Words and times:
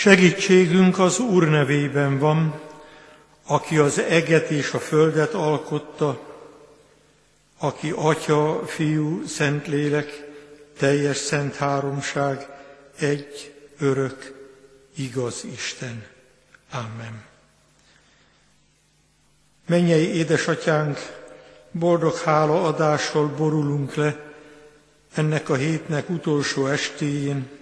Segítségünk 0.00 0.98
az 0.98 1.18
Úr 1.18 1.48
nevében 1.48 2.18
van, 2.18 2.60
aki 3.46 3.76
az 3.78 3.98
eget 3.98 4.50
és 4.50 4.72
a 4.72 4.78
földet 4.78 5.34
alkotta, 5.34 6.20
aki 7.58 7.92
Atya, 7.96 8.66
Fiú, 8.66 9.26
Szentlélek, 9.26 10.28
teljes 10.78 11.16
szent 11.16 11.56
háromság, 11.56 12.48
egy, 12.98 13.54
örök, 13.78 14.48
igaz 14.96 15.44
Isten. 15.54 16.06
Amen. 16.72 17.24
Mennyei 19.66 20.14
édesatyánk, 20.14 20.98
boldog 21.70 22.16
hálaadással 22.16 23.26
borulunk 23.26 23.94
le 23.94 24.34
ennek 25.14 25.48
a 25.48 25.54
hétnek 25.54 26.08
utolsó 26.08 26.66
estéjén, 26.66 27.59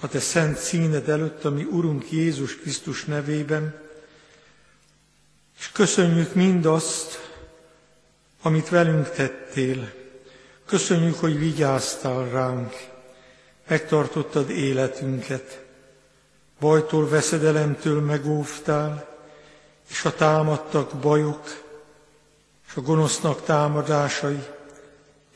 a 0.00 0.08
Te 0.08 0.20
szent 0.20 0.58
színed 0.58 1.08
előtt, 1.08 1.44
ami 1.44 1.62
Urunk 1.62 2.10
Jézus 2.10 2.56
Krisztus 2.56 3.04
nevében, 3.04 3.80
és 5.58 5.70
köszönjük 5.72 6.34
mindazt, 6.34 7.30
amit 8.42 8.68
velünk 8.68 9.10
tettél. 9.10 9.92
Köszönjük, 10.66 11.18
hogy 11.18 11.38
vigyáztál 11.38 12.28
ránk, 12.28 12.74
megtartottad 13.68 14.50
életünket, 14.50 15.64
bajtól, 16.60 17.08
veszedelemtől 17.08 18.00
megóvtál, 18.00 19.16
és 19.90 20.04
a 20.04 20.14
támadtak 20.14 20.94
bajok, 20.94 21.64
és 22.68 22.74
a 22.74 22.80
gonosznak 22.80 23.42
támadásai, 23.44 24.42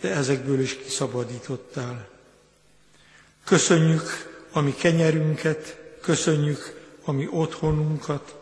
de 0.01 0.15
ezekből 0.15 0.61
is 0.61 0.77
kiszabadítottál. 0.77 2.09
Köszönjük 3.45 4.30
a 4.53 4.61
mi 4.61 4.75
kenyerünket, 4.75 5.77
köszönjük 6.01 6.81
a 7.05 7.13
mi 7.13 7.29
otthonunkat, 7.31 8.35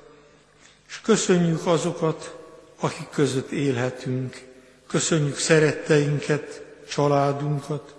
és 0.89 1.01
köszönjük 1.01 1.66
azokat, 1.66 2.37
akik 2.80 3.09
között 3.10 3.51
élhetünk. 3.51 4.47
Köszönjük 4.87 5.37
szeretteinket, 5.38 6.63
családunkat, 6.88 7.95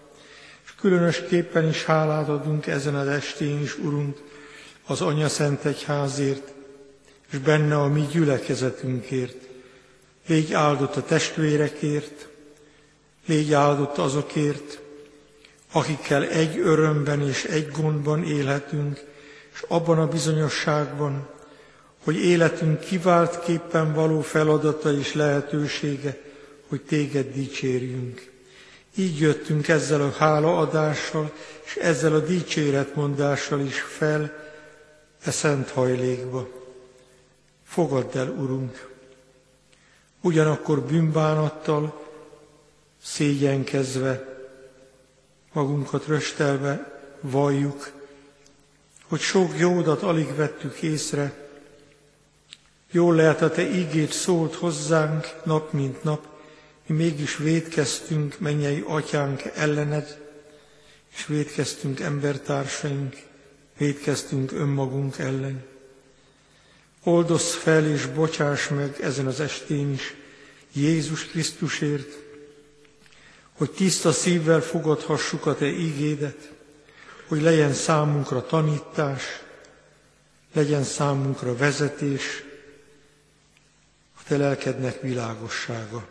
és 0.66 0.74
különösképpen 0.80 1.68
is 1.68 1.86
hálát 1.86 2.30
adunk 2.30 2.68
ezen 2.68 2.96
az 2.96 3.08
estén 3.08 3.62
is, 3.62 3.78
Urunk, 3.78 4.18
az 4.86 5.02
Anya 5.02 5.30
Szent 5.30 5.66
Egyházért, 5.66 6.54
és 7.32 7.38
benne 7.38 7.78
a 7.78 7.88
mi 7.88 8.08
gyülekezetünkért. 8.12 9.36
Légy 10.28 10.54
áldott 10.54 10.96
a 10.96 11.04
testvérekért, 11.04 12.28
légy 13.26 13.54
áldott 13.54 13.98
azokért, 13.98 14.80
akikkel 15.72 16.28
egy 16.28 16.60
örömben 16.60 17.28
és 17.28 17.44
egy 17.44 17.72
gondban 17.72 18.24
élhetünk, 18.24 19.04
és 19.54 19.64
abban 19.68 20.00
a 20.00 20.08
bizonyosságban, 20.08 21.28
hogy 22.04 22.16
életünk 22.16 22.80
kiváltképpen 22.80 23.94
való 23.94 24.22
feladata 24.22 24.94
és 24.94 25.14
lehetősége, 25.14 26.18
hogy 26.68 26.82
téged 26.82 27.34
dicsérjünk. 27.34 28.32
Így 28.96 29.20
jöttünk 29.20 29.68
ezzel 29.68 30.02
a 30.02 30.12
hálaadással, 30.12 31.32
és 31.66 31.76
ezzel 31.76 32.14
a 32.14 32.20
dicséretmondással 32.20 33.60
is 33.60 33.82
fel 33.82 34.48
e 35.24 35.32
szent 35.32 35.70
hajlékba. 35.70 36.48
Fogadd 37.64 38.18
el, 38.18 38.30
Urunk! 38.30 38.90
Ugyanakkor 40.22 40.82
bűnbánattal, 40.82 42.08
szégyenkezve, 43.02 44.39
magunkat 45.52 46.06
röstelve 46.06 47.02
valljuk, 47.22 47.92
hogy 49.08 49.20
sok 49.20 49.58
jódat 49.58 50.02
alig 50.02 50.36
vettük 50.36 50.82
észre, 50.82 51.50
Jól 52.92 53.16
lehet, 53.16 53.42
a 53.42 53.50
Te 53.50 53.70
ígét 53.70 54.12
szólt 54.12 54.56
hozzánk 54.56 55.36
nap 55.44 55.74
mint 55.74 56.04
nap, 56.04 56.28
mi 56.86 56.96
mégis 56.96 57.38
védkeztünk 57.38 58.40
mennyei 58.40 58.84
atyánk 58.88 59.42
ellened, 59.56 60.18
és 61.16 61.26
védkeztünk 61.26 62.00
embertársaink, 62.00 63.16
védkeztünk 63.78 64.52
önmagunk 64.52 65.18
ellen. 65.18 65.66
Oldozz 67.04 67.54
fel 67.54 67.86
és 67.86 68.06
bocsáss 68.06 68.68
meg 68.68 68.98
ezen 69.02 69.28
az 69.28 69.40
estén 69.40 69.94
is 69.94 70.16
Jézus 70.74 71.26
Krisztusért, 71.26 72.29
hogy 73.60 73.72
tiszta 73.72 74.12
szívvel 74.12 74.62
fogadhassuk 74.62 75.46
a 75.46 75.56
Te 75.56 75.66
ígédet, 75.66 76.52
hogy 77.28 77.42
legyen 77.42 77.74
számunkra 77.74 78.46
tanítás, 78.46 79.24
legyen 80.54 80.84
számunkra 80.84 81.56
vezetés, 81.56 82.44
a 84.18 84.20
Te 84.28 84.38
lelkednek 84.38 85.02
világossága. 85.02 86.08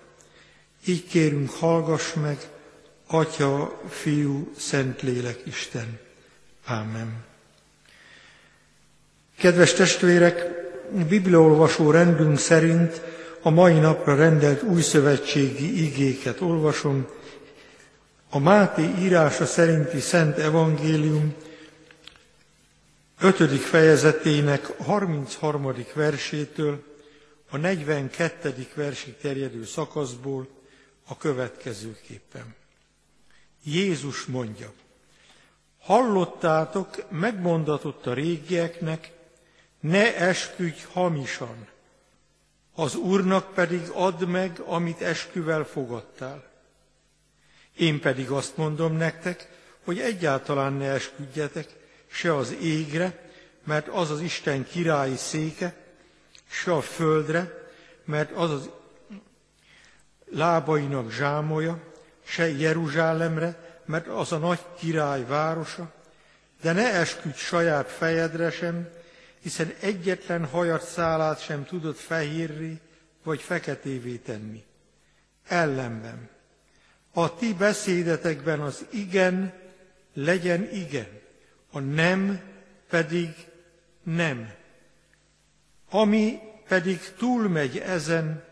Így 0.86 1.06
kérünk, 1.06 1.50
hallgass 1.50 2.12
meg, 2.14 2.38
Atya, 3.06 3.80
Fiú, 3.88 4.52
Szentlélek, 4.56 5.40
Isten. 5.44 5.98
Ámen. 6.64 7.24
Kedves 9.38 9.72
testvérek, 9.72 10.44
bibliaolvasó 11.08 11.90
rendünk 11.90 12.38
szerint 12.38 13.00
a 13.42 13.50
mai 13.50 13.78
napra 13.78 14.14
rendelt 14.14 14.62
újszövetségi 14.62 15.82
igéket 15.84 16.40
olvasom. 16.40 17.06
A 18.30 18.38
Máté 18.38 18.82
írása 18.98 19.46
szerinti 19.46 20.00
Szent 20.00 20.38
Evangélium 20.38 21.34
5. 23.20 23.60
fejezetének 23.60 24.66
33. 24.82 25.74
versétől 25.94 26.84
a 27.50 27.56
42. 27.56 28.66
versig 28.74 29.16
terjedő 29.16 29.64
szakaszból 29.64 30.48
a 31.06 31.16
következőképpen. 31.16 32.54
Jézus 33.64 34.24
mondja, 34.24 34.72
hallottátok, 35.80 37.10
megmondatott 37.10 38.06
a 38.06 38.14
régieknek, 38.14 39.12
ne 39.80 40.16
esküdj 40.16 40.84
hamisan, 40.92 41.66
az 42.74 42.94
Úrnak 42.94 43.54
pedig 43.54 43.80
add 43.92 44.26
meg, 44.26 44.60
amit 44.66 45.00
esküvel 45.00 45.64
fogadtál. 45.64 46.47
Én 47.78 48.00
pedig 48.00 48.30
azt 48.30 48.56
mondom 48.56 48.96
nektek, 48.96 49.48
hogy 49.84 49.98
egyáltalán 49.98 50.72
ne 50.72 50.90
esküdjetek 50.90 51.68
se 52.06 52.36
az 52.36 52.56
égre, 52.60 53.30
mert 53.64 53.88
az 53.88 54.10
az 54.10 54.20
Isten 54.20 54.66
királyi 54.66 55.16
széke, 55.16 55.74
se 56.50 56.72
a 56.72 56.80
földre, 56.80 57.68
mert 58.04 58.30
az 58.32 58.50
az 58.50 58.70
lábainak 60.30 61.10
zsámolja, 61.12 61.80
se 62.24 62.48
Jeruzsálemre, 62.48 63.80
mert 63.84 64.06
az 64.06 64.32
a 64.32 64.38
nagy 64.38 64.60
király 64.78 65.24
városa, 65.24 65.92
de 66.60 66.72
ne 66.72 66.92
esküdj 66.92 67.38
saját 67.38 67.90
fejedre 67.90 68.50
sem, 68.50 68.88
hiszen 69.40 69.74
egyetlen 69.80 70.44
hajat 70.44 70.88
szálát 70.88 71.42
sem 71.42 71.64
tudod 71.64 71.96
fehérré 71.96 72.80
vagy 73.22 73.40
feketévé 73.40 74.16
tenni. 74.16 74.64
Ellenben, 75.46 76.28
a 77.12 77.34
ti 77.34 77.54
beszédetekben 77.54 78.60
az 78.60 78.86
igen 78.90 79.52
legyen 80.14 80.70
igen, 80.72 81.20
a 81.72 81.78
nem 81.78 82.40
pedig 82.88 83.28
nem. 84.02 84.52
Ami 85.90 86.38
pedig 86.68 87.14
túlmegy 87.18 87.78
ezen, 87.78 88.46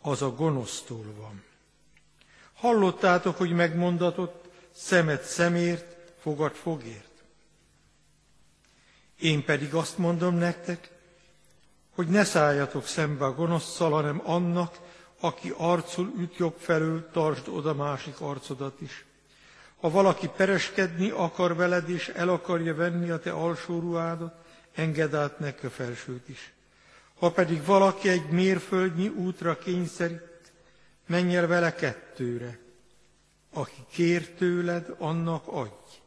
az 0.00 0.22
a 0.22 0.30
gonosztól 0.30 1.14
van. 1.16 1.44
Hallottátok, 2.54 3.36
hogy 3.36 3.50
megmondatott, 3.50 4.48
szemet 4.72 5.22
szemért, 5.22 5.96
fogad 6.20 6.52
fogért. 6.52 7.24
Én 9.20 9.44
pedig 9.44 9.74
azt 9.74 9.98
mondom 9.98 10.34
nektek, 10.34 10.90
hogy 11.94 12.06
ne 12.08 12.24
szálljatok 12.24 12.86
szembe 12.86 13.24
a 13.24 13.34
gonoszszal, 13.34 13.90
hanem 13.90 14.22
annak, 14.24 14.78
aki 15.20 15.52
arcul 15.56 16.12
üt 16.18 16.36
jobb 16.36 16.56
felől, 16.58 17.10
tartsd 17.10 17.48
oda 17.48 17.74
másik 17.74 18.20
arcodat 18.20 18.80
is. 18.80 19.04
Ha 19.80 19.90
valaki 19.90 20.30
pereskedni 20.36 21.10
akar 21.10 21.56
veled, 21.56 21.90
és 21.90 22.08
el 22.08 22.28
akarja 22.28 22.74
venni 22.74 23.10
a 23.10 23.18
te 23.18 23.30
alsó 23.30 23.80
ruhádat, 23.80 24.44
engedd 24.74 25.14
át 25.14 25.38
neki 25.38 25.66
a 25.66 25.70
felsőt 25.70 26.28
is. 26.28 26.52
Ha 27.18 27.30
pedig 27.30 27.64
valaki 27.64 28.08
egy 28.08 28.28
mérföldnyi 28.28 29.08
útra 29.08 29.58
kényszerít, 29.58 30.52
menj 31.06 31.36
el 31.36 31.46
vele 31.46 31.74
kettőre. 31.74 32.58
Aki 33.52 33.84
kér 33.90 34.34
tőled, 34.34 34.94
annak 34.98 35.46
adj, 35.46 36.00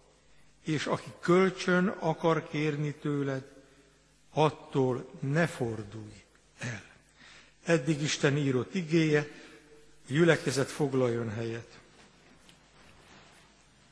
és 0.63 0.85
aki 0.85 1.13
kölcsön 1.19 1.88
akar 1.88 2.47
kérni 2.47 2.94
tőled, 2.94 3.44
attól 4.33 5.09
ne 5.19 5.47
fordulj 5.47 6.23
el. 6.59 6.88
Eddig 7.69 8.01
Isten 8.01 8.38
írott 8.38 8.75
igéje, 8.75 9.27
gyülekezet 10.07 10.69
foglaljon 10.69 11.30
helyet. 11.30 11.77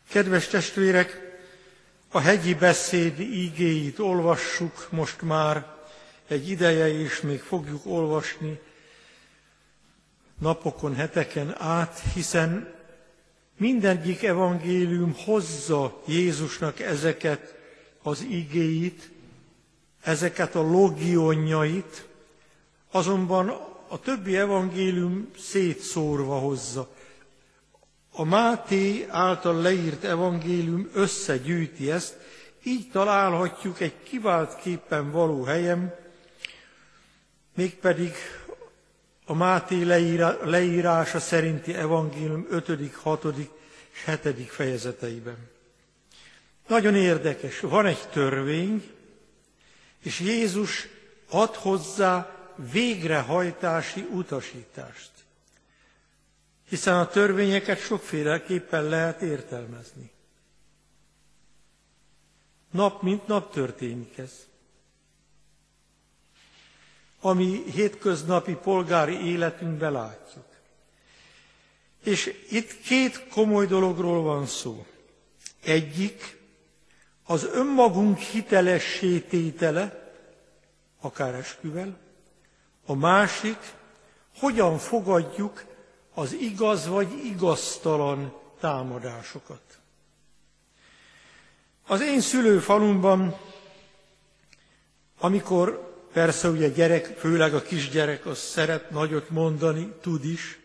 Kedves 0.09 0.47
testvérek, 0.47 1.25
A 2.09 2.19
hegyi 2.19 2.53
beszéd 2.53 3.19
ígéit 3.19 3.99
olvassuk 3.99 4.87
most 4.91 5.21
már 5.21 5.75
egy 6.27 6.49
ideje, 6.49 6.99
és 6.99 7.21
még 7.21 7.41
fogjuk 7.41 7.85
olvasni 7.85 8.59
napokon, 10.39 10.95
heteken 10.95 11.61
át, 11.61 12.01
hiszen 12.13 12.73
mindegyik 13.57 14.23
evangélium 14.23 15.13
hozza 15.25 16.01
Jézusnak 16.05 16.79
ezeket 16.79 17.55
az 18.01 18.21
igéit, 18.21 19.09
ezeket 20.01 20.55
a 20.55 20.61
logionjait, 20.61 22.06
azonban 22.91 23.49
a 23.87 23.99
többi 23.99 24.37
evangélium 24.37 25.31
szétszórva 25.39 26.37
hozza. 26.37 26.89
A 28.11 28.23
Máté 28.23 29.05
által 29.09 29.61
leírt 29.61 30.03
evangélium 30.03 30.89
összegyűjti 30.93 31.91
ezt, 31.91 32.17
így 32.63 32.89
találhatjuk 32.91 33.79
egy 33.79 34.03
kivált 34.03 34.61
képen 34.61 35.11
való 35.11 35.43
helyen, 35.43 35.95
mégpedig 37.55 38.13
a 39.25 39.33
Máté 39.33 39.83
leírása 40.43 41.19
szerinti 41.19 41.73
evangélium 41.73 42.47
5., 42.49 42.93
6. 42.93 43.25
és 43.91 44.17
7. 44.23 44.49
fejezeteiben. 44.49 45.37
Nagyon 46.67 46.95
érdekes, 46.95 47.59
van 47.59 47.85
egy 47.85 48.07
törvény, 48.11 48.91
és 50.03 50.19
Jézus 50.19 50.87
ad 51.29 51.55
hozzá 51.55 52.36
végrehajtási 52.57 54.01
utasítást. 54.11 55.11
Hiszen 56.69 56.97
a 56.97 57.07
törvényeket 57.07 57.79
sokféleképpen 57.79 58.83
lehet 58.83 59.21
értelmezni. 59.21 60.11
Nap 62.71 63.01
mint 63.01 63.27
nap 63.27 63.51
történik 63.51 64.17
ez. 64.17 64.31
Ami 67.21 67.63
hétköznapi 67.71 68.53
polgári 68.53 69.25
életünkben 69.25 69.91
látjuk. 69.91 70.45
És 72.03 72.45
itt 72.49 72.81
két 72.81 73.27
komoly 73.27 73.65
dologról 73.65 74.21
van 74.21 74.45
szó. 74.45 74.85
Egyik 75.63 76.37
az 77.23 77.43
önmagunk 77.43 78.17
hitelessé 78.17 79.19
tétele, 79.19 80.13
akár 80.99 81.33
esküvel, 81.33 82.06
a 82.89 82.95
másik, 82.95 83.57
hogyan 84.37 84.77
fogadjuk 84.77 85.65
az 86.13 86.33
igaz 86.33 86.87
vagy 86.87 87.25
igaztalan 87.25 88.33
támadásokat. 88.59 89.61
Az 91.87 92.01
én 92.01 92.21
szülőfalumban, 92.21 93.37
amikor 95.19 95.93
persze 96.13 96.49
ugye 96.49 96.69
gyerek, 96.69 97.05
főleg 97.05 97.53
a 97.53 97.61
kisgyerek, 97.61 98.25
az 98.25 98.37
szeret 98.37 98.89
nagyot 98.89 99.29
mondani, 99.29 99.93
tud 100.01 100.25
is, 100.25 100.59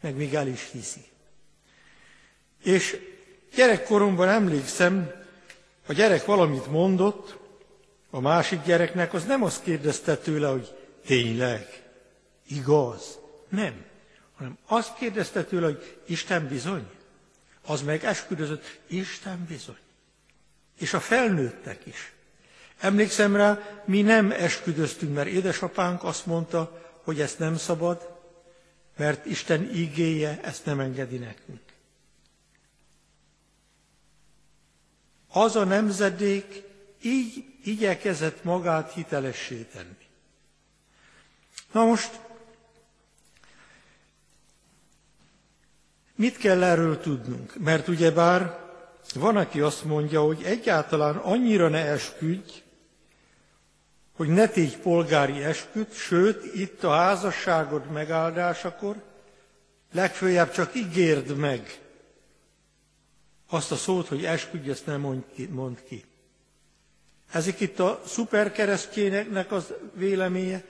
meg 0.00 0.16
még 0.16 0.34
el 0.34 0.46
is 0.46 0.70
hiszi. 0.72 1.04
És 2.62 3.00
gyerekkoromban 3.54 4.28
emlékszem, 4.28 5.10
a 5.86 5.92
gyerek 5.92 6.24
valamit 6.24 6.70
mondott, 6.70 7.36
a 8.10 8.20
másik 8.20 8.62
gyereknek 8.62 9.14
az 9.14 9.24
nem 9.24 9.42
azt 9.42 9.62
kérdezte 9.62 10.16
tőle, 10.16 10.48
hogy 10.48 10.85
tényleg, 11.06 11.82
igaz, 12.48 13.18
nem, 13.48 13.84
hanem 14.36 14.58
azt 14.66 14.94
kérdezte 14.94 15.44
tőle, 15.44 15.66
hogy 15.66 16.00
Isten 16.06 16.48
bizony. 16.48 16.86
Az 17.66 17.82
meg 17.82 18.04
esküdözött, 18.04 18.80
Isten 18.86 19.44
bizony. 19.48 19.78
És 20.78 20.94
a 20.94 21.00
felnőttek 21.00 21.86
is. 21.86 22.12
Emlékszem 22.78 23.36
rá, 23.36 23.82
mi 23.84 24.02
nem 24.02 24.30
esküdöztünk, 24.30 25.14
mert 25.14 25.28
édesapánk 25.28 26.04
azt 26.04 26.26
mondta, 26.26 26.82
hogy 27.02 27.20
ezt 27.20 27.38
nem 27.38 27.56
szabad, 27.56 28.14
mert 28.96 29.26
Isten 29.26 29.74
ígéje 29.74 30.40
ezt 30.42 30.64
nem 30.64 30.80
engedi 30.80 31.16
nekünk. 31.16 31.60
Az 35.28 35.56
a 35.56 35.64
nemzedék 35.64 36.62
így 37.02 37.44
igyekezett 37.64 38.44
magát 38.44 38.92
hitelessé 38.92 39.62
tenni. 39.62 40.05
Na 41.72 41.84
most, 41.84 42.20
mit 46.14 46.36
kell 46.36 46.62
erről 46.62 47.00
tudnunk? 47.00 47.58
Mert 47.58 47.88
ugyebár 47.88 48.64
van, 49.14 49.36
aki 49.36 49.60
azt 49.60 49.84
mondja, 49.84 50.22
hogy 50.22 50.42
egyáltalán 50.44 51.16
annyira 51.16 51.68
ne 51.68 51.84
esküdj, 51.84 52.62
hogy 54.16 54.28
ne 54.28 54.48
tégy 54.48 54.76
polgári 54.76 55.44
esküt, 55.44 55.94
sőt, 55.94 56.54
itt 56.54 56.84
a 56.84 56.90
házasságod 56.90 57.90
megáldásakor 57.90 59.02
legfőjebb 59.92 60.50
csak 60.50 60.74
ígérd 60.74 61.36
meg 61.36 61.80
azt 63.48 63.72
a 63.72 63.76
szót, 63.76 64.08
hogy 64.08 64.24
esküdj, 64.24 64.70
ezt 64.70 64.86
nem 64.86 65.00
mond 65.00 65.24
ki. 65.34 65.46
Mond 65.46 65.82
ki. 65.88 66.04
Ezek 67.32 67.60
itt 67.60 67.78
a 67.78 68.02
szuperkeresztjének 68.06 69.52
az 69.52 69.72
véleménye, 69.94 70.64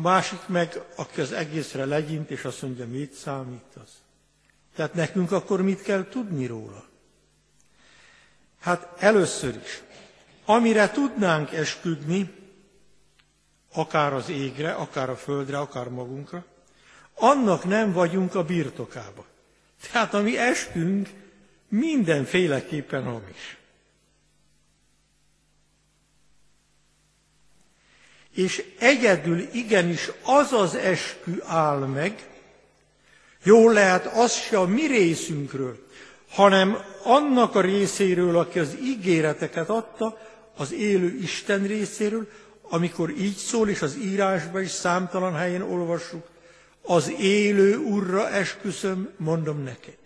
a 0.00 0.02
másik 0.02 0.46
meg, 0.46 0.82
aki 0.96 1.20
az 1.20 1.32
egészre 1.32 1.84
legyint, 1.84 2.30
és 2.30 2.44
azt 2.44 2.62
mondja, 2.62 2.86
mit 2.86 3.12
számít 3.12 3.76
az. 3.82 3.90
Tehát 4.74 4.94
nekünk 4.94 5.32
akkor 5.32 5.62
mit 5.62 5.82
kell 5.82 6.08
tudni 6.08 6.46
róla? 6.46 6.84
Hát 8.60 8.88
először 8.98 9.60
is, 9.64 9.82
amire 10.44 10.90
tudnánk 10.90 11.52
esküdni, 11.52 12.34
akár 13.72 14.12
az 14.12 14.28
égre, 14.28 14.72
akár 14.72 15.10
a 15.10 15.16
földre, 15.16 15.58
akár 15.58 15.88
magunkra, 15.88 16.44
annak 17.14 17.64
nem 17.64 17.92
vagyunk 17.92 18.34
a 18.34 18.44
birtokába. 18.44 19.24
Tehát 19.92 20.14
ami 20.14 20.38
eskünk, 20.38 21.08
mindenféleképpen 21.68 23.04
hamis. 23.04 23.58
És 28.34 28.64
egyedül 28.78 29.38
igenis 29.52 30.10
az 30.22 30.52
az 30.52 30.74
eskü 30.74 31.42
áll 31.44 31.78
meg, 31.78 32.28
jól 33.42 33.72
lehet 33.72 34.06
az 34.06 34.32
se 34.32 34.58
a 34.58 34.66
mi 34.66 34.86
részünkről, 34.86 35.86
hanem 36.28 36.78
annak 37.02 37.54
a 37.54 37.60
részéről, 37.60 38.38
aki 38.38 38.58
az 38.58 38.76
ígéreteket 38.82 39.68
adta, 39.68 40.18
az 40.56 40.72
élő 40.72 41.18
Isten 41.22 41.66
részéről, 41.66 42.28
amikor 42.62 43.10
így 43.10 43.36
szól, 43.36 43.68
és 43.68 43.82
az 43.82 43.96
írásban 43.96 44.62
is 44.62 44.70
számtalan 44.70 45.34
helyen 45.34 45.62
olvassuk, 45.62 46.28
az 46.82 47.12
élő 47.18 47.76
Urra 47.76 48.30
esküszöm, 48.30 49.10
mondom 49.16 49.62
neked. 49.62 49.98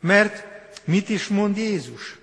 Mert 0.00 0.44
mit 0.84 1.08
is 1.08 1.28
mond 1.28 1.56
Jézus? 1.56 2.19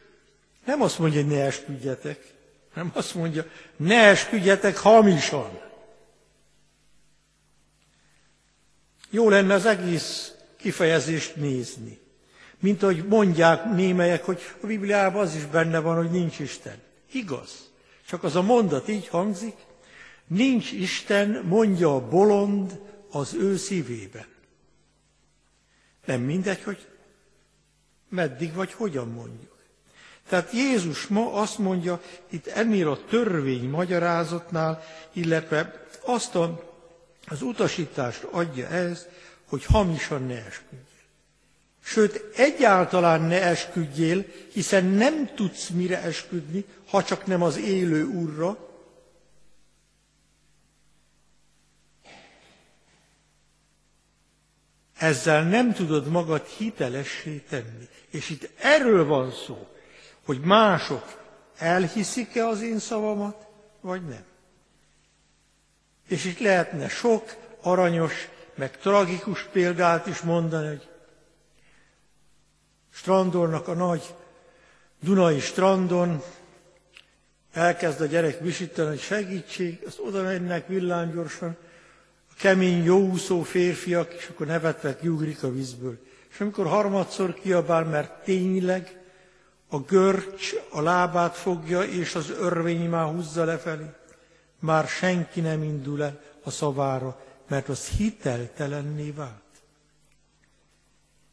Nem 0.68 0.82
azt 0.82 1.00
mondja, 1.00 1.22
hogy 1.22 1.32
ne 1.32 1.44
esküdjetek, 1.46 2.34
hanem 2.74 2.92
azt 2.94 3.16
mondja, 3.16 3.46
ne 3.76 3.96
esküdjetek 3.96 4.78
hamisan. 4.78 5.60
Jó 9.10 9.30
lenne 9.30 9.54
az 9.54 9.66
egész 9.66 10.34
kifejezést 10.58 11.36
nézni. 11.36 12.00
Mint 12.60 12.84
ahogy 12.84 13.08
mondják 13.08 13.66
némelyek, 13.66 14.24
hogy 14.24 14.42
a 14.62 14.66
Bibliában 14.66 15.22
az 15.22 15.36
is 15.36 15.46
benne 15.46 15.80
van, 15.80 15.96
hogy 15.96 16.12
nincs 16.12 16.40
Isten. 16.40 16.82
Igaz. 17.12 17.72
Csak 18.08 18.24
az 18.24 18.36
a 18.36 18.42
mondat 18.42 18.88
így 18.88 19.08
hangzik, 19.08 19.56
nincs 20.28 20.72
Isten, 20.72 21.44
mondja 21.46 21.96
a 21.96 22.08
bolond 22.08 22.82
az 23.12 23.34
ő 23.34 23.58
szívében. 23.58 24.26
Nem 26.06 26.22
mindegy, 26.22 26.64
hogy 26.64 26.88
meddig 28.10 28.54
vagy 28.54 28.74
hogyan 28.74 29.08
mondjuk. 29.08 29.57
Tehát 30.28 30.52
Jézus 30.52 31.08
ma 31.08 31.34
azt 31.34 31.58
mondja 31.58 32.02
itt 32.30 32.48
ennél 32.48 32.90
a 32.90 33.00
törvény 33.10 33.70
magyarázatnál, 33.70 34.84
illetve 35.14 35.86
azt 36.06 36.36
a, 36.36 36.74
az 37.28 37.42
utasítást 37.42 38.24
adja 38.24 38.68
ez, 38.68 39.06
hogy 39.48 39.66
hamisan 39.66 40.24
ne 40.26 40.46
esküdjél. 40.46 40.86
Sőt, 41.84 42.24
egyáltalán 42.36 43.22
ne 43.22 43.42
esküdjél, 43.42 44.26
hiszen 44.52 44.86
nem 44.86 45.30
tudsz 45.36 45.70
mire 45.70 46.02
esküdni, 46.02 46.66
ha 46.90 47.04
csak 47.04 47.26
nem 47.26 47.42
az 47.42 47.58
élő 47.58 48.06
Úrra, 48.06 48.66
Ezzel 54.98 55.44
nem 55.44 55.74
tudod 55.74 56.08
magad 56.08 56.46
hitelessé 56.46 57.44
tenni. 57.50 57.88
És 58.10 58.30
itt 58.30 58.50
erről 58.60 59.06
van 59.06 59.32
szó 59.32 59.68
hogy 60.28 60.40
mások 60.40 61.22
elhiszik-e 61.58 62.48
az 62.48 62.62
én 62.62 62.80
szavamat, 62.80 63.48
vagy 63.82 64.06
nem. 64.06 64.24
És 66.08 66.26
itt 66.26 66.40
lehetne 66.40 66.90
sok 66.90 67.36
aranyos, 67.62 68.30
meg 68.56 68.78
tragikus 68.78 69.44
példát 69.44 70.08
is 70.08 70.22
mondani, 70.22 70.68
hogy 70.68 70.90
strandolnak 72.94 73.68
a 73.68 73.74
nagy 73.74 74.16
Dunai 75.00 75.40
strandon, 75.40 76.22
elkezd 77.54 78.02
a 78.02 78.06
gyerek 78.06 78.40
visítani, 78.40 78.90
hogy 78.90 79.00
segítség, 79.00 79.84
azt 79.86 80.00
oda 80.00 80.24
mennek 80.24 80.68
villámgyorsan, 80.68 81.58
a 82.32 82.34
kemény, 82.38 82.84
jóúszó 82.84 83.42
férfiak, 83.42 84.14
és 84.14 84.28
akkor 84.28 84.46
nevetve 84.46 84.98
kiugrik 84.98 85.44
a 85.44 85.52
vízből. 85.52 86.00
És 86.30 86.40
amikor 86.40 86.68
harmadszor 86.68 87.34
kiabál, 87.34 87.84
mert 87.84 88.24
tényleg 88.24 88.98
a 89.70 89.80
görcs 89.80 90.54
a 90.70 90.82
lábát 90.82 91.36
fogja, 91.36 91.82
és 91.82 92.16
az 92.16 92.30
örvény 92.30 92.90
már 92.90 93.06
húzza 93.06 93.44
lefelé, 93.44 93.86
már 94.60 94.88
senki 94.88 95.42
nem 95.42 95.64
indul 95.64 96.04
el 96.04 96.22
a 96.44 96.50
szavára, 96.50 97.22
mert 97.48 97.70
az 97.70 97.88
hiteltelenné 97.88 99.10
vált. 99.10 99.42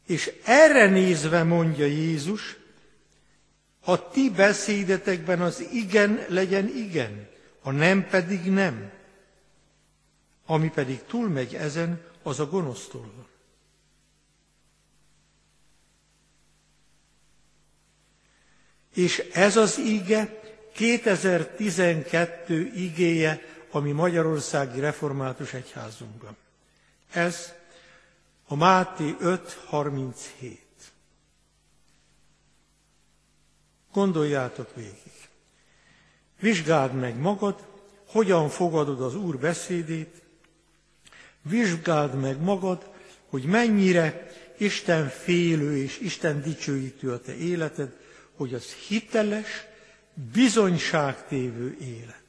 És 0.05 0.31
erre 0.43 0.89
nézve 0.89 1.43
mondja 1.43 1.85
Jézus, 1.85 2.57
a 3.85 4.09
ti 4.09 4.29
beszédetekben 4.29 5.41
az 5.41 5.67
igen 5.71 6.25
legyen 6.27 6.67
igen, 6.67 7.27
a 7.61 7.71
nem 7.71 8.07
pedig 8.07 8.51
nem. 8.51 8.91
Ami 10.45 10.69
pedig 10.69 11.03
túlmegy 11.03 11.55
ezen, 11.55 12.01
az 12.23 12.39
a 12.39 12.45
gonosztól 12.45 13.24
És 18.95 19.19
ez 19.33 19.57
az 19.57 19.77
ige 19.77 20.41
2012 20.73 22.71
igéje, 22.75 23.41
ami 23.71 23.91
Magyarországi 23.91 24.79
Református 24.79 25.53
Egyházunkban. 25.53 26.37
Ez 27.11 27.53
a 28.47 28.55
Máté 28.55 29.15
5.37. 29.21 30.57
Gondoljátok 33.93 34.75
végig. 34.75 35.29
Vizsgáld 36.39 36.93
meg 36.93 37.17
magad, 37.17 37.65
hogyan 38.07 38.49
fogadod 38.49 39.01
az 39.01 39.15
Úr 39.15 39.37
beszédét, 39.37 40.21
vizsgáld 41.41 42.13
meg 42.13 42.41
magad, 42.41 42.89
hogy 43.29 43.43
mennyire 43.43 44.31
Isten 44.57 45.07
félő 45.07 45.77
és 45.77 45.99
Isten 45.99 46.41
dicsőítő 46.41 47.11
a 47.11 47.19
te 47.19 47.35
életed, 47.35 48.03
hogy 48.35 48.53
az 48.53 48.73
hiteles, 48.73 49.65
bizonyságtévő 50.33 51.77
élet. 51.81 52.23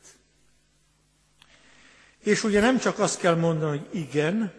És 2.22 2.44
ugye 2.44 2.60
nem 2.60 2.78
csak 2.78 2.98
azt 2.98 3.18
kell 3.20 3.34
mondani, 3.34 3.78
hogy 3.78 3.88
igen, 3.98 4.52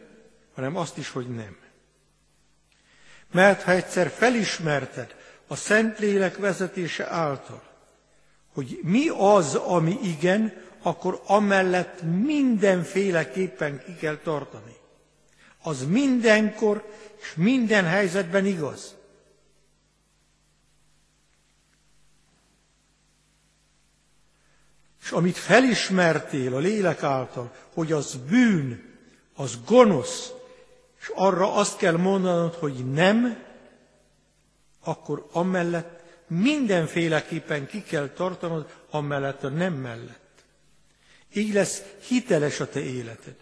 hanem 0.56 0.76
azt 0.76 0.98
is, 0.98 1.10
hogy 1.10 1.28
nem. 1.28 1.58
Mert 3.32 3.62
ha 3.62 3.72
egyszer 3.72 4.10
felismerted 4.10 5.16
a 5.48 5.56
Szentlélek 5.56 6.38
vezetése 6.38 7.10
által, 7.10 7.64
hogy 8.54 8.80
mi 8.84 9.08
az, 9.08 9.56
ami 9.56 10.00
igen, 10.04 10.54
akkor 10.82 11.22
amellett 11.26 12.02
mindenféleképpen 12.02 13.84
ki 13.86 13.96
kell 13.96 14.18
tartani. 14.18 14.76
Az 15.62 15.86
mindenkor 15.86 16.92
és 17.22 17.34
minden 17.36 17.86
helyzetben 17.86 18.46
igaz. 18.46 18.96
És 25.08 25.14
amit 25.14 25.38
felismertél 25.38 26.56
a 26.56 26.60
lélek 26.60 27.04
által, 27.04 27.52
hogy 27.74 27.92
az 27.92 28.16
bűn, 28.30 28.84
az 29.36 29.60
gonosz, 29.66 30.32
és 31.00 31.12
arra 31.16 31.54
azt 31.54 31.78
kell 31.78 31.98
mondanod, 31.98 32.54
hogy 32.54 32.92
nem, 32.92 33.44
akkor 34.84 35.28
amellett 35.32 36.04
mindenféleképpen 36.28 37.68
ki 37.68 37.84
kell 37.84 38.08
tartanod, 38.08 38.66
amellett 38.90 39.44
a 39.44 39.50
nem 39.50 39.74
mellett. 39.74 40.44
Így 41.34 41.54
lesz 41.54 41.82
hiteles 42.08 42.60
a 42.60 42.70
te 42.70 42.80
életed. 42.80 43.36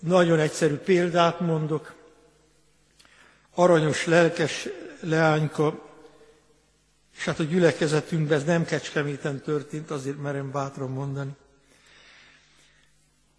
Nagyon 0.00 0.38
egyszerű 0.38 0.76
példát 0.76 1.40
mondok. 1.40 1.94
Aranyos, 3.54 4.06
lelkes 4.06 4.68
leányka, 5.00 5.93
és 7.16 7.24
hát 7.24 7.38
a 7.38 7.44
gyülekezetünkben 7.44 8.38
ez 8.38 8.44
nem 8.44 8.64
kecskeméten 8.64 9.40
történt, 9.40 9.90
azért 9.90 10.22
merem 10.22 10.50
bátran 10.50 10.90
mondani. 10.90 11.30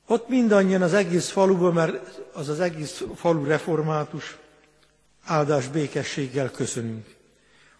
Ott 0.07 0.29
mindannyian 0.29 0.81
az 0.81 0.93
egész 0.93 1.29
faluban, 1.29 1.73
mert 1.73 2.21
az 2.33 2.49
az 2.49 2.59
egész 2.59 3.03
falu 3.15 3.43
református, 3.43 4.37
áldás 5.23 5.67
békességgel 5.67 6.51
köszönünk. 6.51 7.15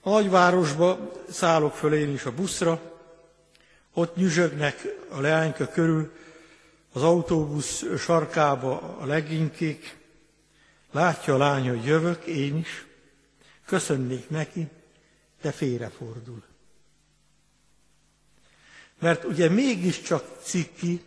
A 0.01 0.09
nagyvárosba 0.09 1.11
szállok 1.29 1.73
föl 1.73 1.93
én 1.93 2.13
is 2.13 2.25
a 2.25 2.31
buszra, 2.31 2.81
ott 3.93 4.15
nyüzsögnek 4.15 4.85
a 5.09 5.21
leányka 5.21 5.67
körül, 5.67 6.11
az 6.93 7.03
autóbusz 7.03 7.83
sarkába 7.97 8.97
a 8.99 9.05
leginkék, 9.05 9.97
látja 10.91 11.33
a 11.33 11.37
lány, 11.37 11.69
hogy 11.69 11.85
jövök, 11.85 12.25
én 12.25 12.57
is, 12.57 12.85
köszönnék 13.65 14.29
neki, 14.29 14.67
de 15.45 15.51
félrefordul. 15.51 16.43
Mert 18.99 19.23
ugye 19.23 19.49
mégiscsak 19.49 20.41
ciki, 20.41 21.03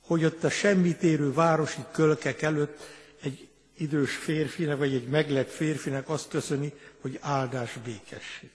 hogy 0.00 0.24
ott 0.24 0.44
a 0.44 0.50
semmitérő 0.50 1.32
városi 1.32 1.84
kölkek 1.92 2.42
előtt 2.42 2.80
egy 3.22 3.48
idős 3.76 4.16
férfinek, 4.16 4.76
vagy 4.76 4.94
egy 4.94 5.08
meglett 5.08 5.50
férfinek 5.50 6.08
azt 6.08 6.28
köszöni, 6.28 6.72
hogy 7.00 7.18
áldás 7.20 7.78
békesség. 7.84 8.50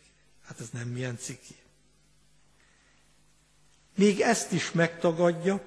Hát 0.45 0.59
ez 0.59 0.69
nem 0.69 0.87
milyen 0.87 1.17
ciki. 1.17 1.55
Még 3.95 4.19
ezt 4.19 4.51
is 4.51 4.71
megtagadja, 4.71 5.65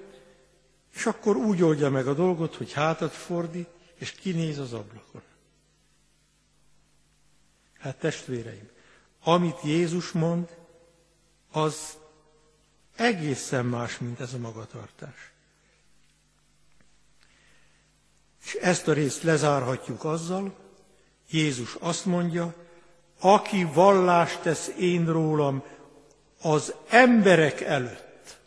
és 0.94 1.06
akkor 1.06 1.36
úgy 1.36 1.62
oldja 1.62 1.90
meg 1.90 2.06
a 2.06 2.14
dolgot, 2.14 2.54
hogy 2.54 2.72
hátat 2.72 3.12
fordít, 3.12 3.68
és 3.94 4.10
kinéz 4.10 4.58
az 4.58 4.72
ablakon. 4.72 5.22
Hát 7.78 7.98
testvéreim, 7.98 8.68
amit 9.24 9.56
Jézus 9.62 10.12
mond, 10.12 10.48
az 11.52 11.96
egészen 12.96 13.66
más, 13.66 13.98
mint 13.98 14.20
ez 14.20 14.32
a 14.34 14.38
magatartás. 14.38 15.32
És 18.44 18.54
ezt 18.54 18.88
a 18.88 18.92
részt 18.92 19.22
lezárhatjuk 19.22 20.04
azzal, 20.04 20.54
Jézus 21.30 21.76
azt 21.80 22.04
mondja, 22.04 22.54
aki 23.20 23.64
vallást 23.64 24.40
tesz 24.40 24.72
én 24.78 25.12
rólam 25.12 25.62
az 26.42 26.74
emberek 26.88 27.60
előtt. 27.60 28.38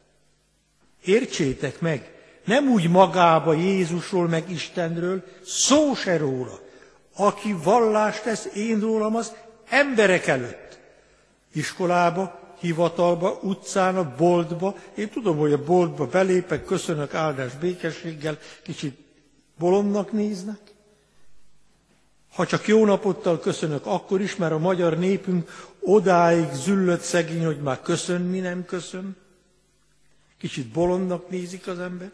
Értsétek 1.03 1.79
meg, 1.79 2.11
nem 2.45 2.69
úgy 2.69 2.89
magába 2.89 3.53
Jézusról, 3.53 4.27
meg 4.27 4.49
Istenről, 4.49 5.23
szó 5.45 5.95
se 5.95 6.17
róla. 6.17 6.59
Aki 7.15 7.53
vallást 7.63 8.23
tesz 8.23 8.47
én 8.53 8.79
rólam 8.79 9.15
az 9.15 9.33
emberek 9.69 10.27
előtt. 10.27 10.62
Iskolába, 11.53 12.55
hivatalba, 12.59 13.39
utcán, 13.41 13.97
a 13.97 14.15
boltba. 14.15 14.75
Én 14.95 15.09
tudom, 15.09 15.37
hogy 15.37 15.53
a 15.53 15.63
boltba 15.63 16.07
belépek, 16.07 16.65
köszönök 16.65 17.13
áldás 17.13 17.55
békességgel, 17.55 18.37
kicsit 18.63 18.97
bolondnak 19.57 20.11
néznek. 20.11 20.59
Ha 22.33 22.45
csak 22.45 22.67
jó 22.67 22.85
napottal 22.85 23.39
köszönök, 23.39 23.85
akkor 23.85 24.21
is, 24.21 24.35
mert 24.35 24.51
a 24.51 24.57
magyar 24.57 24.97
népünk 24.97 25.69
odáig 25.79 26.53
züllött 26.53 27.01
szegény, 27.01 27.45
hogy 27.45 27.61
már 27.61 27.81
köszönni 27.81 28.39
nem 28.39 28.65
köszön. 28.65 29.15
Kicsit 30.37 30.67
bolondnak 30.67 31.29
nézik 31.29 31.67
az 31.67 31.79
ember, 31.79 32.11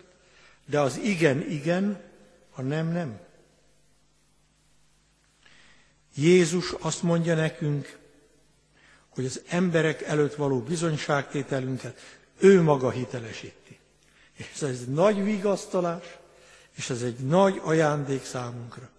de 0.66 0.80
az 0.80 0.98
igen, 0.98 1.50
igen, 1.50 2.02
a 2.56 2.62
nem, 2.62 2.92
nem. 2.92 3.20
Jézus 6.16 6.72
azt 6.80 7.04
mondja 7.04 7.36
nekünk, 7.36 7.99
hogy 9.20 9.28
az 9.28 9.42
emberek 9.48 10.02
előtt 10.02 10.36
való 10.36 10.60
bizonyságtételünket 10.60 12.00
ő 12.38 12.62
maga 12.62 12.90
hitelesíti. 12.90 13.80
És 14.34 14.62
ez 14.62 14.64
egy 14.64 14.88
nagy 14.88 15.24
vigasztalás, 15.24 16.04
és 16.76 16.90
ez 16.90 17.02
egy 17.02 17.18
nagy 17.18 17.62
ajándék 17.64 18.24
számunkra. 18.24 18.90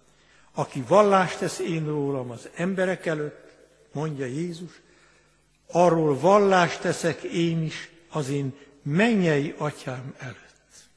Aki 0.53 0.83
vallást 0.87 1.37
tesz 1.37 1.59
én 1.59 1.85
rólam 1.85 2.31
az 2.31 2.49
emberek 2.55 3.05
előtt, 3.05 3.51
mondja 3.91 4.25
Jézus, 4.25 4.81
arról 5.71 6.19
vallást 6.19 6.81
teszek 6.81 7.21
én 7.21 7.63
is 7.63 7.89
az 8.09 8.29
én 8.29 8.55
mennyei 8.81 9.55
atyám 9.57 10.15
előtt. 10.17 10.89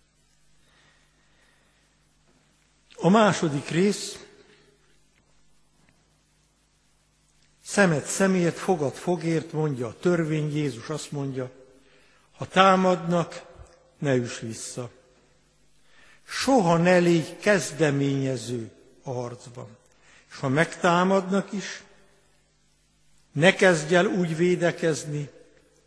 A 2.96 3.08
második 3.08 3.68
rész, 3.68 4.24
szemet 7.64 8.06
szemért, 8.06 8.56
fogad 8.56 8.94
fogért, 8.94 9.52
mondja 9.52 9.86
a 9.86 9.98
törvény, 10.00 10.56
Jézus 10.56 10.88
azt 10.88 11.12
mondja, 11.12 11.50
ha 12.36 12.46
támadnak, 12.46 13.42
ne 13.98 14.14
üss 14.14 14.38
vissza. 14.38 14.90
Soha 16.26 16.76
ne 16.76 16.98
légy 16.98 17.36
kezdeményező 17.38 18.70
a 19.02 19.12
harcban. 19.12 19.76
És 20.30 20.38
ha 20.38 20.48
megtámadnak 20.48 21.52
is, 21.52 21.84
Ne 23.34 23.54
kezdj 23.54 23.94
el 23.94 24.06
úgy 24.06 24.36
védekezni, 24.36 25.30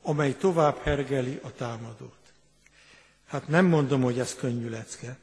amely 0.02 0.34
tovább 0.34 0.78
hergeli 0.84 1.40
a 1.44 1.52
támadót. 1.52 2.16
Hát 3.28 3.48
nem 3.48 3.66
mondom, 3.66 4.02
hogy 4.02 4.20
ez 4.20 4.36
könnyű 4.36 4.70
lecke. 4.70 5.18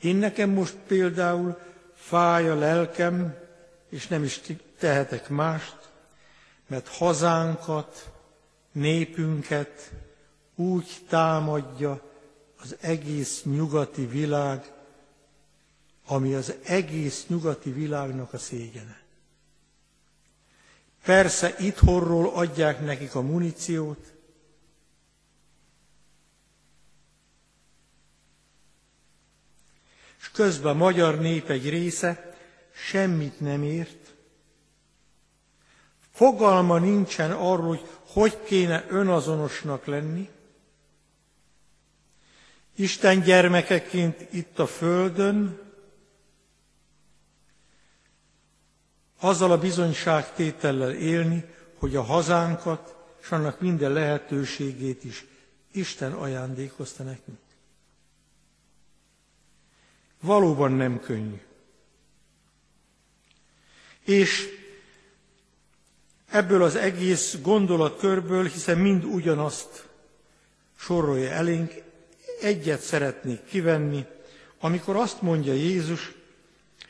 Én 0.00 0.16
nekem 0.16 0.50
most 0.50 0.74
például 0.86 1.58
fáj 1.94 2.48
a 2.48 2.54
lelkem, 2.54 3.34
és 3.88 4.06
nem 4.06 4.24
is 4.24 4.40
tehetek 4.80 5.28
mást, 5.28 5.76
mert 6.66 6.88
hazánkat, 6.88 8.12
népünket 8.72 9.90
úgy 10.54 11.04
támadja 11.08 12.02
az 12.56 12.76
egész 12.80 13.42
nyugati 13.44 14.06
világ, 14.06 14.72
ami 16.06 16.34
az 16.34 16.54
egész 16.64 17.24
nyugati 17.26 17.70
világnak 17.70 18.32
a 18.32 18.38
szégyene. 18.38 19.02
Persze 21.02 21.54
itthonról 21.58 22.32
adják 22.34 22.80
nekik 22.80 23.14
a 23.14 23.20
muníciót, 23.20 24.12
és 30.20 30.30
közben 30.30 30.72
a 30.72 30.78
magyar 30.78 31.18
nép 31.20 31.48
egy 31.48 31.68
része 31.68 32.34
semmit 32.72 33.40
nem 33.40 33.62
ért, 33.62 33.99
fogalma 36.20 36.78
nincsen 36.78 37.30
arról, 37.30 37.66
hogy 37.66 37.88
hogy 38.06 38.42
kéne 38.44 38.84
önazonosnak 38.88 39.84
lenni, 39.84 40.28
Isten 42.74 43.20
gyermekeként 43.20 44.32
itt 44.32 44.58
a 44.58 44.66
Földön, 44.66 45.60
azzal 49.20 49.52
a 49.52 49.58
bizonyságtétellel 49.58 50.92
élni, 50.94 51.44
hogy 51.78 51.96
a 51.96 52.02
hazánkat 52.02 52.96
és 53.20 53.30
annak 53.30 53.60
minden 53.60 53.92
lehetőségét 53.92 55.04
is 55.04 55.24
Isten 55.72 56.12
ajándékozta 56.12 57.02
nekünk. 57.02 57.38
Valóban 60.20 60.72
nem 60.72 61.00
könnyű. 61.00 61.40
És 64.04 64.59
ebből 66.30 66.62
az 66.62 66.76
egész 66.76 67.38
gondolatkörből, 67.42 68.44
hiszen 68.44 68.78
mind 68.78 69.04
ugyanazt 69.04 69.88
sorolja 70.76 71.30
elénk, 71.30 71.72
egyet 72.40 72.80
szeretnék 72.80 73.44
kivenni, 73.44 74.04
amikor 74.60 74.96
azt 74.96 75.22
mondja 75.22 75.52
Jézus, 75.52 76.14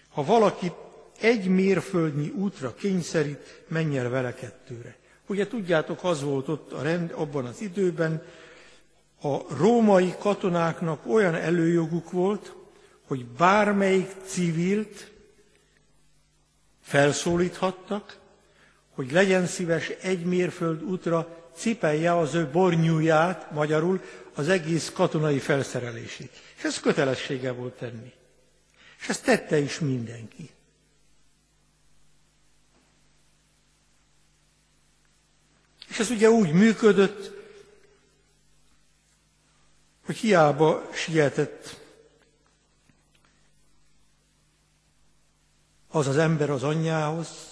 ha 0.08 0.24
valaki 0.24 0.72
egy 1.20 1.46
mérföldnyi 1.46 2.28
útra 2.28 2.74
kényszerít, 2.74 3.62
menj 3.68 3.98
el 3.98 4.08
vele 4.08 4.34
kettőre. 4.34 4.96
Ugye 5.26 5.46
tudjátok, 5.46 6.04
az 6.04 6.22
volt 6.22 6.48
ott 6.48 6.72
a 6.72 6.82
rend 6.82 7.12
abban 7.14 7.44
az 7.44 7.60
időben, 7.60 8.22
a 9.22 9.56
római 9.56 10.14
katonáknak 10.18 11.06
olyan 11.06 11.34
előjoguk 11.34 12.10
volt, 12.10 12.54
hogy 13.06 13.26
bármelyik 13.26 14.10
civilt 14.26 15.10
felszólíthattak, 16.80 18.19
hogy 19.00 19.12
legyen 19.12 19.46
szíves 19.46 19.88
egy 19.88 20.24
mérföld 20.24 20.82
útra 20.82 21.48
cipelje 21.54 22.18
az 22.18 22.34
ő 22.34 22.46
bornyúját, 22.46 23.50
magyarul 23.50 24.02
az 24.34 24.48
egész 24.48 24.90
katonai 24.94 25.38
felszerelését. 25.38 26.32
És 26.56 26.64
ez 26.64 26.80
kötelessége 26.80 27.52
volt 27.52 27.72
tenni. 27.72 28.12
És 29.00 29.08
ezt 29.08 29.24
tette 29.24 29.58
is 29.58 29.78
mindenki. 29.78 30.50
És 35.88 35.98
ez 35.98 36.10
ugye 36.10 36.30
úgy 36.30 36.52
működött, 36.52 37.32
hogy 40.04 40.16
hiába 40.16 40.88
sietett 40.92 41.80
az 45.88 46.06
az 46.06 46.16
ember 46.16 46.50
az 46.50 46.62
anyjához, 46.62 47.49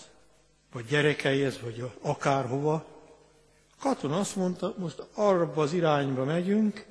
vagy 0.72 0.86
gyerekeihez, 0.86 1.60
vagy 1.60 1.90
akárhova. 2.00 2.86
Katona 3.80 4.18
azt 4.18 4.36
mondta, 4.36 4.74
most 4.78 5.06
arra 5.14 5.52
az 5.54 5.72
irányba 5.72 6.24
megyünk, 6.24 6.86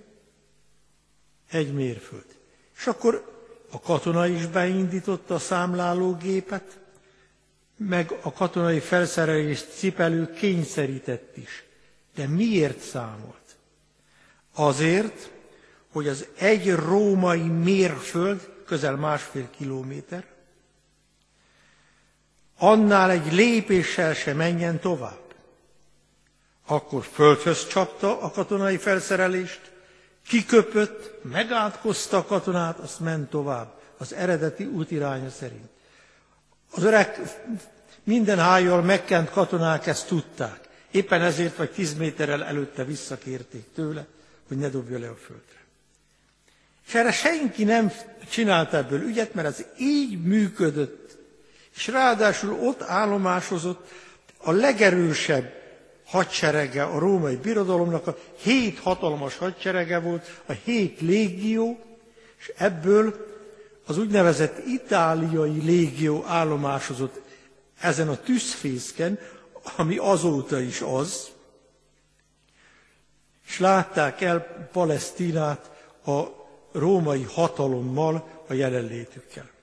egy 1.49 1.73
mérföld. 1.73 2.25
És 2.77 2.87
akkor 2.87 3.35
a 3.71 3.79
katona 3.79 4.27
is 4.27 4.45
beindította 4.45 5.33
a 5.33 5.39
számlálógépet, 5.39 6.79
meg 7.77 8.19
a 8.21 8.33
katonai 8.33 8.79
felszerelés 8.79 9.63
cipelő 9.63 10.33
kényszerített 10.33 11.37
is. 11.37 11.63
De 12.15 12.27
miért 12.27 12.79
számolt? 12.79 13.55
Azért, 14.53 15.31
hogy 15.91 16.07
az 16.07 16.27
egy 16.37 16.75
római 16.75 17.47
mérföld, 17.47 18.49
közel 18.65 18.95
másfél 18.95 19.49
kilométer, 19.49 20.36
annál 22.57 23.11
egy 23.11 23.33
lépéssel 23.33 24.13
se 24.13 24.33
menjen 24.33 24.79
tovább. 24.79 25.19
Akkor 26.65 27.03
földhöz 27.11 27.67
csapta 27.67 28.21
a 28.21 28.31
katonai 28.31 28.77
felszerelést, 28.77 29.61
kiköpött, 30.27 31.23
megátkozta 31.23 32.17
a 32.17 32.25
katonát, 32.25 32.77
azt 32.79 32.99
ment 32.99 33.29
tovább 33.29 33.73
az 33.97 34.13
eredeti 34.13 34.65
útiránya 34.65 35.29
szerint. 35.29 35.69
Az 36.71 36.83
öreg 36.83 37.19
minden 38.03 38.37
hájjal 38.39 38.81
megkent 38.81 39.29
katonák 39.29 39.87
ezt 39.87 40.07
tudták. 40.07 40.59
Éppen 40.91 41.21
ezért 41.21 41.55
vagy 41.55 41.71
tíz 41.71 41.93
méterrel 41.97 42.43
előtte 42.43 42.83
visszakérték 42.83 43.65
tőle, 43.75 44.05
hogy 44.47 44.57
ne 44.57 44.69
dobja 44.69 44.99
le 44.99 45.09
a 45.09 45.15
földre. 45.15 45.55
És 46.87 46.93
erre 46.93 47.11
senki 47.11 47.63
nem 47.63 47.91
csinált 48.29 48.73
ebből 48.73 49.01
ügyet, 49.01 49.33
mert 49.33 49.47
ez 49.47 49.65
így 49.79 50.21
működött. 50.23 51.06
És 51.77 51.87
ráadásul 51.87 52.51
ott 52.53 52.81
állomásozott 52.81 53.87
a 54.37 54.51
legerősebb 54.51 55.53
hadserege 56.05 56.83
a 56.83 56.99
római 56.99 57.35
birodalomnak, 57.35 58.07
a 58.07 58.17
hét 58.37 58.79
hatalmas 58.79 59.37
hadserege 59.37 59.99
volt, 59.99 60.41
a 60.45 60.51
hét 60.51 61.01
légió, 61.01 61.79
és 62.39 62.53
ebből 62.57 63.25
az 63.85 63.97
úgynevezett 63.97 64.65
itáliai 64.65 65.61
légió 65.61 66.23
állomásozott 66.27 67.21
ezen 67.79 68.07
a 68.07 68.17
tűzfészken, 68.21 69.19
ami 69.75 69.97
azóta 69.97 70.59
is 70.59 70.81
az, 70.81 71.27
és 73.47 73.59
látták 73.59 74.21
el 74.21 74.69
Palesztinát 74.71 75.71
a 76.05 76.23
római 76.71 77.23
hatalommal, 77.23 78.27
a 78.47 78.53
jelenlétükkel. 78.53 79.55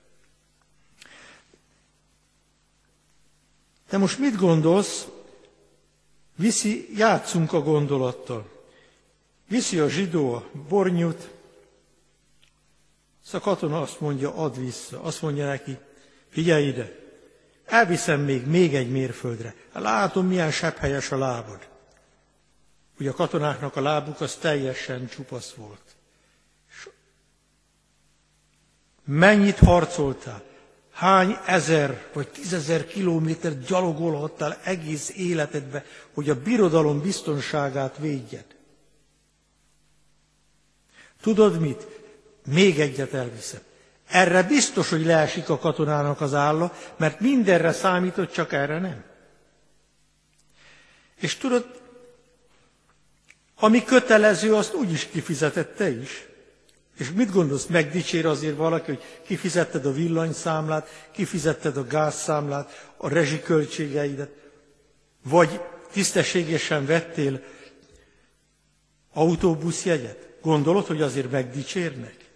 De 3.89 3.97
most 3.97 4.19
mit 4.19 4.35
gondolsz? 4.35 5.07
Viszi, 6.35 6.89
játszunk 6.97 7.53
a 7.53 7.61
gondolattal. 7.61 8.49
Viszi 9.47 9.79
a 9.79 9.89
zsidó 9.89 10.33
a 10.33 10.45
bornyút, 10.67 11.29
a 13.31 13.39
katona 13.39 13.81
azt 13.81 13.99
mondja, 13.99 14.35
add 14.35 14.59
vissza. 14.59 15.01
Azt 15.01 15.21
mondja 15.21 15.45
neki, 15.45 15.77
figyelj 16.29 16.67
ide, 16.67 16.91
elviszem 17.65 18.21
még, 18.21 18.45
még 18.45 18.75
egy 18.75 18.91
mérföldre. 18.91 19.55
Látom, 19.73 20.27
milyen 20.27 20.51
helyes 20.77 21.11
a 21.11 21.17
lábad. 21.17 21.67
Ugye 22.99 23.09
a 23.09 23.13
katonáknak 23.13 23.75
a 23.75 23.81
lábuk 23.81 24.21
az 24.21 24.35
teljesen 24.35 25.07
csupasz 25.07 25.51
volt. 25.51 25.95
Mennyit 29.03 29.57
harcoltál? 29.57 30.43
Hány 30.95 31.37
ezer 31.45 32.05
vagy 32.13 32.27
tízezer 32.27 32.85
kilométer 32.85 33.59
gyalogolhattál 33.59 34.57
egész 34.63 35.09
életedbe, 35.09 35.85
hogy 36.13 36.29
a 36.29 36.41
birodalom 36.41 37.01
biztonságát 37.01 37.97
védjed? 37.97 38.45
Tudod 41.21 41.59
mit? 41.59 41.87
Még 42.45 42.79
egyet 42.79 43.13
elviszem. 43.13 43.59
Erre 44.07 44.43
biztos, 44.43 44.89
hogy 44.89 45.05
leesik 45.05 45.49
a 45.49 45.57
katonának 45.57 46.21
az 46.21 46.33
álla, 46.33 46.73
mert 46.97 47.19
mindenre 47.19 47.71
számított, 47.71 48.31
csak 48.31 48.53
erre 48.53 48.79
nem. 48.79 49.03
És 51.15 51.35
tudod, 51.35 51.81
ami 53.55 53.83
kötelező, 53.83 54.53
azt 54.53 54.73
úgyis 54.73 55.05
kifizetette 55.05 55.89
is. 55.89 56.27
És 56.97 57.11
mit 57.11 57.31
gondolsz, 57.31 57.65
megdicsér 57.65 58.25
azért 58.25 58.55
valaki, 58.55 58.91
hogy 58.91 59.03
kifizetted 59.25 59.85
a 59.85 59.91
villanyszámlát, 59.91 61.09
kifizetted 61.11 61.77
a 61.77 61.87
gázszámlát, 61.87 62.93
a 62.97 63.09
rezsiköltségeidet, 63.09 64.31
vagy 65.23 65.61
tisztességesen 65.91 66.85
vettél 66.85 67.41
autóbuszjegyet? 69.13 70.37
Gondolod, 70.41 70.85
hogy 70.85 71.01
azért 71.01 71.31
megdicsérnek? 71.31 72.29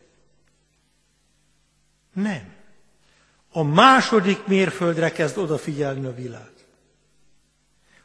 Nem. 2.14 2.54
A 3.52 3.64
második 3.64 4.46
mérföldre 4.46 5.12
kezd 5.12 5.38
odafigyelni 5.38 6.06
a 6.06 6.14
világ. 6.14 6.52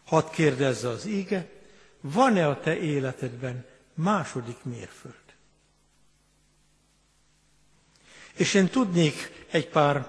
Hadd 0.04 0.30
kérdezze 0.30 0.88
az 0.88 1.06
íge, 1.06 1.50
van-e 2.00 2.48
a 2.48 2.60
te 2.60 2.76
életedben 2.76 3.64
második 3.94 4.56
mérföld? 4.62 5.23
És 8.36 8.54
én 8.54 8.68
tudnék 8.68 9.46
egy 9.50 9.68
pár 9.68 10.06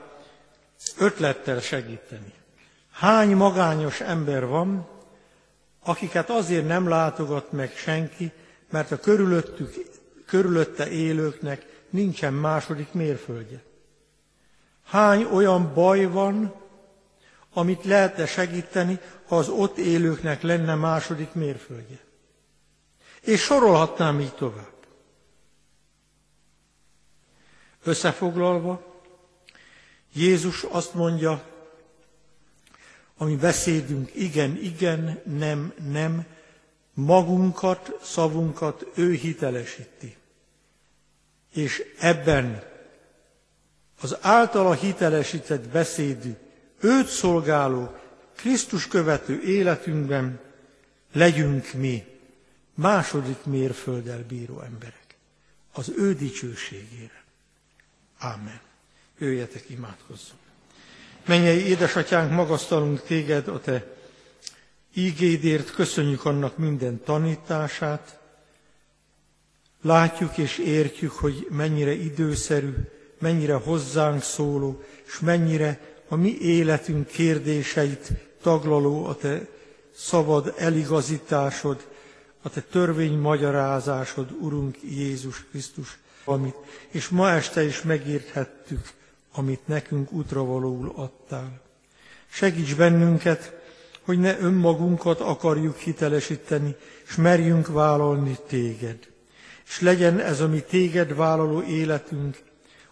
ötlettel 0.97 1.59
segíteni. 1.59 2.33
Hány 2.91 3.35
magányos 3.35 4.01
ember 4.01 4.45
van, 4.45 4.88
akiket 5.83 6.29
azért 6.29 6.67
nem 6.67 6.88
látogat 6.88 7.51
meg 7.51 7.71
senki, 7.75 8.31
mert 8.69 8.91
a 8.91 8.99
körülöttük, 8.99 9.73
körülötte 10.25 10.89
élőknek 10.89 11.65
nincsen 11.89 12.33
második 12.33 12.93
mérföldje. 12.93 13.63
Hány 14.83 15.23
olyan 15.23 15.73
baj 15.73 16.05
van, 16.05 16.53
amit 17.53 17.85
lehetne 17.85 18.25
segíteni, 18.25 18.99
ha 19.27 19.38
az 19.38 19.49
ott 19.49 19.77
élőknek 19.77 20.41
lenne 20.41 20.75
második 20.75 21.33
mérföldje. 21.33 21.99
És 23.21 23.41
sorolhatnám 23.41 24.19
így 24.19 24.33
tovább. 24.33 24.74
Összefoglalva, 27.85 29.01
Jézus 30.13 30.63
azt 30.63 30.93
mondja, 30.93 31.43
ami 33.17 33.35
beszédünk 33.35 34.15
igen, 34.15 34.57
igen, 34.57 35.21
nem, 35.25 35.73
nem, 35.91 36.25
magunkat, 36.93 37.99
szavunkat 38.01 38.85
ő 38.95 39.13
hitelesíti. 39.13 40.15
És 41.53 41.83
ebben 41.99 42.63
az 44.01 44.17
általa 44.21 44.73
hitelesített 44.73 45.67
beszédű, 45.67 46.35
őt 46.79 47.07
szolgáló, 47.07 47.95
Krisztus 48.35 48.87
követő 48.87 49.41
életünkben 49.41 50.39
legyünk 51.13 51.73
mi 51.73 52.05
második 52.73 53.43
mérfölddel 53.45 54.23
bíró 54.27 54.61
emberek. 54.61 55.15
Az 55.73 55.91
ő 55.97 56.13
dicsőségére. 56.13 57.24
Amen. 58.19 58.60
Jöjjetek, 59.17 59.69
imádkozzunk. 59.69 60.39
Mennyei 61.25 61.65
édesatyánk, 61.65 62.32
magasztalunk 62.32 63.01
téged 63.01 63.47
a 63.47 63.60
te 63.60 63.95
ígédért, 64.93 65.71
köszönjük 65.71 66.25
annak 66.25 66.58
minden 66.58 67.01
tanítását. 67.04 68.19
Látjuk 69.82 70.38
és 70.38 70.58
értjük, 70.58 71.12
hogy 71.12 71.47
mennyire 71.49 71.93
időszerű, 71.93 72.73
mennyire 73.19 73.54
hozzánk 73.54 74.21
szóló, 74.21 74.84
és 75.06 75.19
mennyire 75.19 75.95
a 76.08 76.15
mi 76.15 76.38
életünk 76.38 77.08
kérdéseit 77.08 78.12
taglaló 78.41 79.06
a 79.06 79.15
te 79.15 79.47
szabad 79.95 80.54
eligazításod, 80.58 81.88
a 82.41 82.49
te 82.49 82.62
törvény 82.62 83.17
magyarázásod, 83.17 84.32
Urunk 84.39 84.78
Jézus 84.82 85.45
Krisztus, 85.49 85.97
amit, 86.25 86.55
és 86.89 87.07
ma 87.07 87.31
este 87.31 87.63
is 87.63 87.81
megérthettük, 87.81 88.89
amit 89.31 89.67
nekünk 89.67 90.11
útravalóul 90.11 90.93
adtál. 90.95 91.61
Segíts 92.29 92.75
bennünket, 92.75 93.53
hogy 94.01 94.19
ne 94.19 94.39
önmagunkat 94.39 95.19
akarjuk 95.19 95.77
hitelesíteni, 95.77 96.75
és 97.07 97.15
merjünk 97.15 97.67
vállalni 97.67 98.38
téged. 98.47 98.97
És 99.67 99.81
legyen 99.81 100.19
ez 100.19 100.41
a 100.41 100.47
mi 100.47 100.59
téged 100.59 101.15
vállaló 101.15 101.61
életünk 101.61 102.38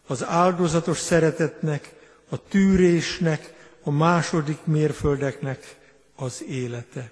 az 0.07 0.23
áldozatos 0.23 0.97
szeretetnek, 0.97 1.93
a 2.29 2.47
tűrésnek, 2.47 3.53
a 3.83 3.91
második 3.91 4.57
mérföldeknek 4.63 5.75
az 6.15 6.43
élete. 6.47 7.11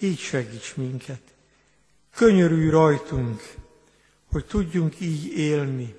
Így 0.00 0.18
segíts 0.18 0.76
minket. 0.76 1.20
Könyörülj 2.14 2.68
rajtunk, 2.68 3.54
hogy 4.34 4.44
tudjunk 4.44 5.00
így 5.00 5.26
élni. 5.26 5.94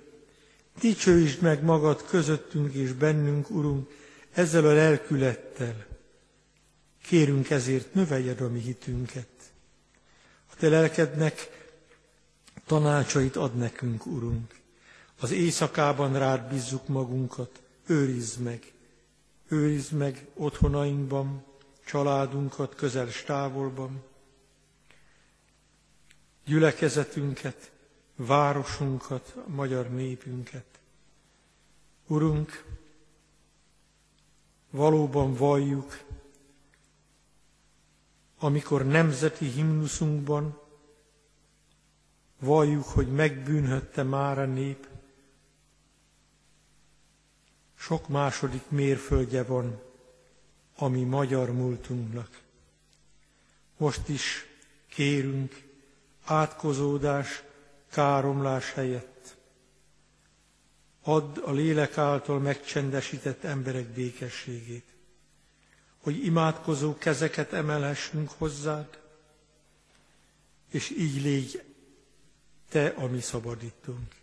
Dicsőítsd 0.80 1.42
meg 1.42 1.64
magad 1.64 2.06
közöttünk 2.06 2.74
és 2.74 2.92
bennünk, 2.92 3.50
Urunk, 3.50 3.90
ezzel 4.32 4.66
a 4.66 4.74
lelkülettel. 4.74 5.86
Kérünk 7.02 7.50
ezért, 7.50 7.94
növeljed 7.94 8.42
a 8.42 8.50
mi 8.50 8.60
hitünket. 8.60 9.28
A 10.52 10.56
te 10.60 10.70
lelkednek 10.70 11.66
tanácsait 12.66 13.36
ad 13.36 13.56
nekünk, 13.56 14.06
Urunk. 14.06 14.56
Az 15.20 15.32
éjszakában 15.32 16.20
rád 16.20 16.50
bízzuk 16.50 16.88
magunkat, 16.88 17.62
őrizd 17.88 18.40
meg. 18.40 18.74
Őrizd 19.48 19.92
meg 19.92 20.28
otthonainkban, 20.34 21.44
családunkat 21.86 22.76
közel 22.76 23.08
távolban, 23.26 24.04
gyülekezetünket, 26.46 27.74
városunkat, 28.16 29.34
a 29.46 29.50
magyar 29.50 29.90
népünket. 29.90 30.66
Urunk, 32.08 32.66
valóban 34.70 35.34
valljuk, 35.34 36.04
amikor 38.40 38.86
nemzeti 38.86 39.46
himnuszunkban 39.46 40.60
valljuk, 42.40 42.84
hogy 42.84 43.14
megbűnhötte 43.14 44.04
már 44.04 44.40
a 44.40 44.46
nép, 44.46 44.88
sok 47.76 48.08
második 48.08 48.70
mérföldje 48.70 49.44
van 49.44 49.82
a 50.76 50.88
mi 50.88 51.04
magyar 51.04 51.52
múltunknak. 51.52 52.42
Most 53.78 54.08
is 54.08 54.46
kérünk 54.88 55.64
átkozódás, 56.24 57.44
káromlás 57.96 58.74
helyett. 58.74 59.36
Add 61.02 61.40
a 61.40 61.52
lélek 61.52 61.98
által 61.98 62.40
megcsendesített 62.40 63.44
emberek 63.44 63.86
békességét, 63.86 64.86
hogy 65.98 66.26
imádkozó 66.26 66.98
kezeket 66.98 67.54
emelhessünk 67.54 68.30
hozzád, 68.38 69.00
és 70.72 70.90
így 70.90 71.22
légy 71.22 71.64
te 72.70 72.88
a 72.88 73.22
szabadítunk. 73.22 74.16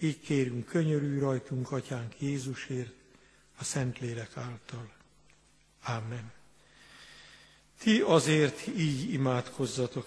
Így 0.00 0.20
kérünk, 0.20 0.66
könyörülj 0.66 1.18
rajtunk, 1.18 1.72
Atyánk 1.72 2.20
Jézusért, 2.20 2.92
a 3.58 3.64
Szentlélek 3.64 4.36
által. 4.36 4.92
Amen. 5.84 6.32
Ti 7.78 8.00
azért 8.00 8.66
így 8.66 9.12
imádkozzatok. 9.12 10.06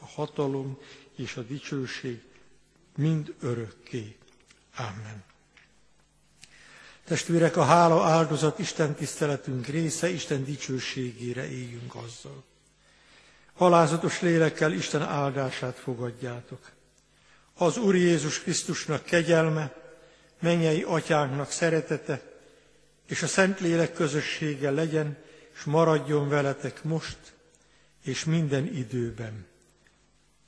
a 0.00 0.06
hatalom 0.06 0.78
és 1.16 1.36
a 1.36 1.42
dicsőség 1.42 2.22
mind 2.96 3.34
örökké. 3.40 4.16
Amen. 4.76 5.24
Testvérek, 7.04 7.56
a 7.56 7.64
hála 7.64 8.04
áldozat 8.04 8.58
Isten 8.58 8.94
tiszteletünk 8.94 9.66
része, 9.66 10.08
Isten 10.08 10.44
dicsőségére 10.44 11.50
éljünk 11.50 11.94
azzal. 11.94 12.44
Halázatos 13.54 14.20
lélekkel 14.20 14.72
Isten 14.72 15.02
áldását 15.02 15.76
fogadjátok. 15.76 16.70
Az 17.54 17.76
Úr 17.76 17.94
Jézus 17.94 18.40
Krisztusnak 18.42 19.04
kegyelme, 19.04 19.74
mennyei 20.40 20.82
atyánknak 20.82 21.50
szeretete, 21.50 22.22
és 23.06 23.22
a 23.22 23.26
Szentlélek 23.26 23.92
közössége 23.92 24.70
legyen, 24.70 25.16
és 25.54 25.62
maradjon 25.64 26.28
veletek 26.28 26.82
most, 26.82 27.18
és 28.04 28.24
minden 28.24 28.66
időben. 28.66 29.46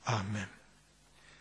Amen. 0.07 0.62